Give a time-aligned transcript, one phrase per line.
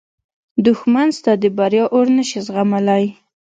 [0.65, 3.03] دښمن ستا د بریا اور نه شي زغملی